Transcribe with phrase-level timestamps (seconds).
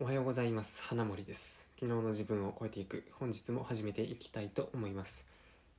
[0.00, 0.82] おはようございます。
[0.82, 1.68] 花森です。
[1.78, 3.04] 昨日の自分を超えていく。
[3.12, 5.24] 本日も始めていきたいと思います。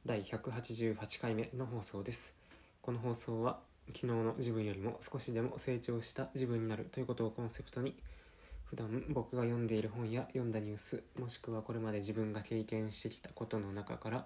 [0.05, 2.38] 第188回目の放送です。
[2.81, 7.93] この放送は昨日の自分よりも少しでも成長した自分になるということをコンセプトに
[8.63, 14.25] 普段僕が読んでいる本や読んだニュースもしくはこれまで自分が経験してきたことの中から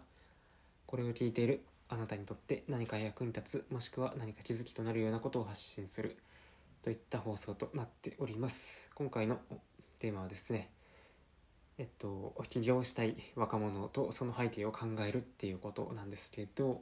[0.85, 6.15] これを聞いているあなたにとって何か役に立つもしくは何か気づきとなるようなことを発信する
[6.83, 8.89] といった放送となっております。
[8.93, 9.39] 今回の
[9.99, 10.69] テーマはですね
[11.77, 16.81] えっと起業したい若者とその背景を考えるっていうことなんですけど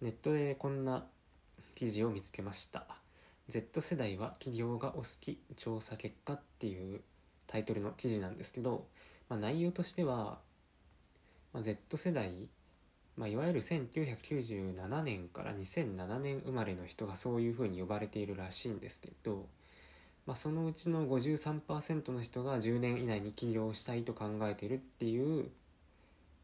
[0.00, 1.04] ネットでこんな
[1.74, 2.86] 記事を見つけました。
[3.48, 7.00] Z 世代は起業がお好き調査結果っていう
[7.46, 8.86] タイトルの記事なんですけど、
[9.28, 10.38] まあ、内容としては、
[11.52, 12.48] まあ、Z 世代
[13.16, 19.46] まあ、いわゆる1997年から2007年生まれの人がそういうふうに呼ばれているらしいんですけど、
[20.26, 25.48] まあ、そのうちの53%の人が10年以内に起業したいと考えているっていう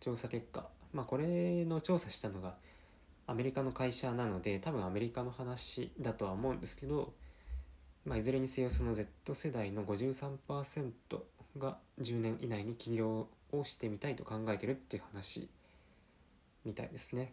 [0.00, 2.54] 調査結果、まあ、これの調査したのが
[3.26, 7.12] アメリカの会社なので多分アメリカの話だとは思うんですけど、
[8.04, 10.92] まあ、いずれにせよその Z 世代の53%
[11.58, 15.48] が10年以内に起業をしてみたいと考えてるっていう話
[16.64, 17.32] みたいですね。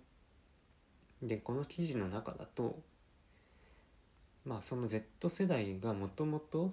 [1.22, 2.80] でこの記事の中だと
[4.46, 6.72] まあその Z 世代がもともと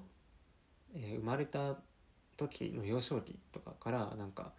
[0.94, 1.76] 生まれた
[2.36, 4.52] 時の幼少期とかからなんか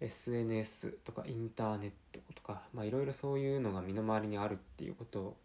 [0.00, 5.36] SNS とかインターネットとかいろいろそういうのが身の回りにあるっていうこと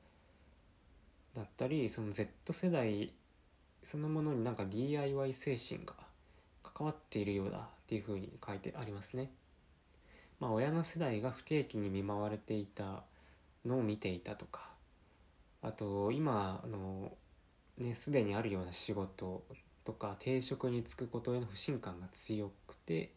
[1.36, 3.14] だったりその Z 世代
[3.84, 5.94] そのものになんか DIY 精神が
[6.64, 9.32] 関わっているようだっていうふうに書いてありますね。
[10.40, 13.04] まあ、親の世代が不景気に見舞われていた
[13.66, 14.70] のを見ていたとか
[15.62, 17.12] あと今あの
[17.78, 19.44] ねすでにあるような仕事
[19.84, 23.12] とか定職に就くことへの不信感が強くて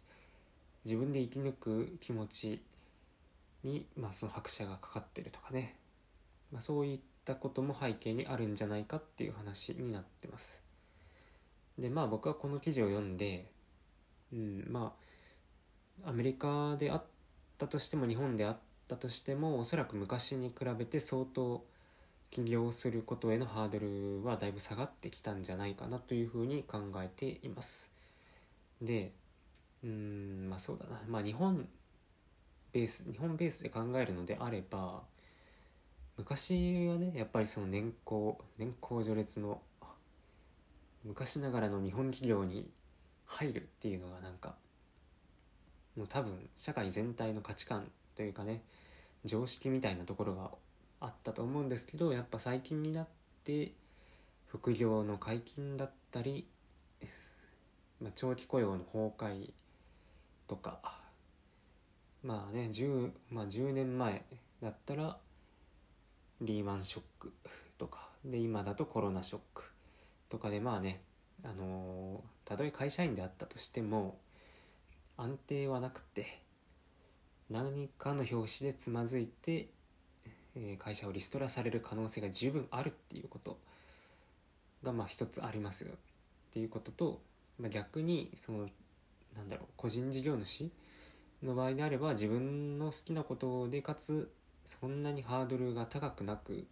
[0.85, 2.63] 自分で生き抜く気持ち
[3.63, 5.77] に、まあ、その拍車がかかってるとかね、
[6.51, 10.63] まあ、そういったことも背景にあるんじゃないかっていう話になってます。
[11.79, 13.51] でまあ僕はこの記事を読んで、
[14.33, 14.95] うん、ま
[16.05, 17.05] あアメリカであっ
[17.59, 18.57] たとしても日本であっ
[18.89, 21.65] たとしてもおそらく昔に比べて相当
[22.33, 27.93] 起業することへのハードルはだいぶ下がってきたんじゃないかなというふうに考えています。
[28.81, 29.13] で
[29.85, 31.69] うんまあそうだなまあ日本
[32.73, 35.03] ベース日本ベースで考えるのであれば
[36.17, 39.61] 昔はねやっぱりその年功年功序列の
[41.05, 42.67] 昔ながらの日本企業に
[43.27, 44.55] 入るっていうのがなんか
[45.99, 48.63] もう多分社会全体の価値観というかね
[49.27, 50.51] 常識みたいなところが
[51.03, 53.09] あったと思うんですけどやっぱ最近になっ
[53.45, 53.73] て
[54.47, 56.47] 副業の解禁だったり、
[58.01, 59.51] まあ、長期雇用の崩壊
[60.47, 60.79] とか
[62.23, 64.23] まあね 10,、まあ、10年前
[64.63, 65.19] だったら
[66.41, 67.33] リーマンショック
[67.79, 69.65] とかで今だとコロナショック
[70.29, 71.01] とかでまあね
[71.43, 74.19] あのたとえ会社員であったとしても
[75.17, 76.43] 安定はなくて
[77.51, 79.69] 何かの拍子でつまずいて、
[80.79, 83.59] 会社をリストラされる可能性が十分あるっていうこと
[84.83, 85.89] がまあ一つありますっ
[86.53, 87.21] ていうことと、
[87.59, 88.69] まあ、逆にその
[89.35, 90.71] なんだろう個人事業主
[91.43, 94.31] の場合であれば自分の好きなことでかつ
[94.65, 96.67] そんなにハードルが高くなく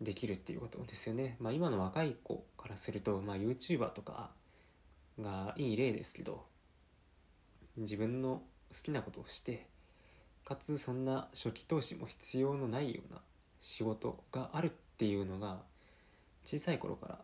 [0.00, 1.36] できるっていうことですよね。
[1.38, 4.30] まあ、今の若い子からすると、まあ、YouTuber とか
[5.20, 6.44] がいい例ですけど
[7.76, 9.66] 自分の好きなことをして
[10.44, 13.20] かつそんな初期投資も必要のないような
[13.60, 15.58] 仕事があるっていうのが
[16.44, 17.18] 小さい頃から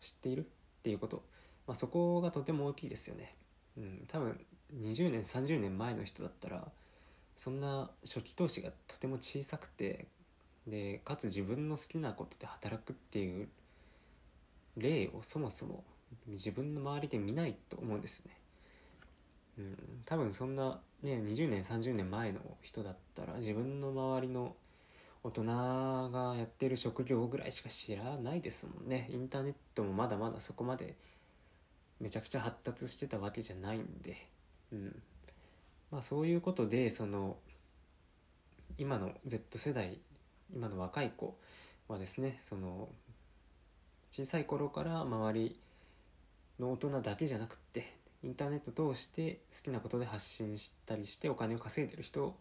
[0.00, 0.44] 知っているっ
[0.82, 1.22] ていうこと、
[1.66, 3.34] まあ、そこがとても大きいですよね。
[3.76, 4.40] うん、多分
[4.74, 6.66] 20年30年前の人だったら
[7.34, 10.06] そんな初期投資がとても小さくて
[10.66, 13.48] でかつ自分の好きなことで働くっていう
[14.76, 15.84] 例をそもそも
[16.26, 18.32] 自分の周りで見ないと思うんですね。
[19.58, 24.54] うん、多分そんなね20年30年前の人だったら自分の周りの
[25.22, 29.08] 大人がやってる職業ぐらいしか知らないですもんね。
[29.10, 30.94] インターネットもまだまだそこまで
[32.00, 34.16] めちゃくちゃ発達してたわけじゃないんで、
[34.72, 35.02] うん、
[35.90, 37.36] まあそういうことでその
[38.78, 39.98] 今の Z 世代
[40.54, 41.36] 今の若い子
[41.88, 42.88] はですねその
[44.10, 45.58] 小さい頃から周り
[46.60, 47.92] の大人だけじゃなくって
[48.22, 52.34] インターネット通して好きなことで発信したりしてお金を稼いでる人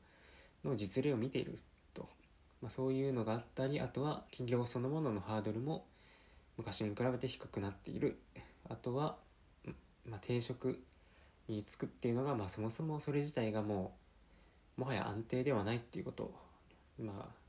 [0.63, 1.60] の実例を見ている
[1.94, 2.07] と、
[2.62, 5.86] まあ、そういうのがあったりあとは企業そのもののハードルも
[6.57, 8.18] 昔に比べて低くなっている。
[8.68, 9.18] あとは
[10.10, 10.80] まあ、定職
[11.48, 13.95] に就くっていうのが、まあ、そもそもそれ自体がも
[14.78, 16.33] うもはや安定ではないっていうこと。
[17.00, 17.45] まあ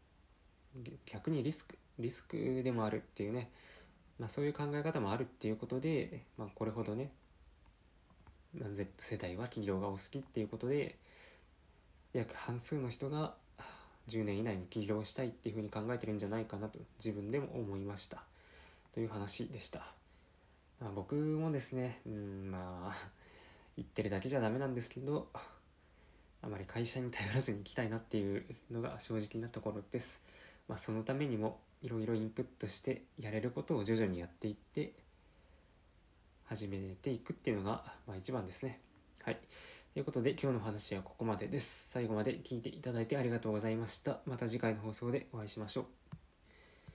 [1.07, 3.51] 逆にリスクリスクでもあるっていうね、
[4.19, 7.11] まあ、そういう考え方もあるっていうことで、まあ、これほどね、
[8.55, 10.97] まあ、Z 世代は企業がお好きっていうことで
[12.13, 13.35] 約半数の人が
[14.09, 18.23] 10年以内に起業したいっていうふうに考えてるんじゃないかなと自分でも思いました。
[18.97, 19.81] という話でした、
[20.81, 23.11] まあ、僕もですねうんまあ
[23.77, 25.29] 言ってるだけじゃダメなんですけど
[26.41, 30.23] あまり会社に頼らずに行きたいなっていうのが正直なところです、
[30.67, 34.95] まあ、そのためにもいろいろインプットしてやれることを徐々にやっていって
[36.47, 38.81] 始めていくっていうのが、まあ、一番ですね
[39.23, 39.39] はい
[39.97, 41.89] ということで今日の話はここまでです。
[41.89, 44.19] 最後まで聞いていただいてありがとうございました。
[44.27, 46.26] また次回の放送でお会いしましょう。